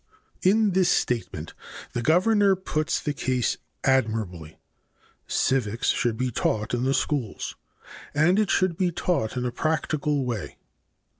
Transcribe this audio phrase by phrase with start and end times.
[0.41, 1.53] In this statement
[1.93, 4.57] the governor puts the case admirably.
[5.27, 7.55] Civics should be taught in the schools,
[8.15, 10.57] and it should be taught in a practical way.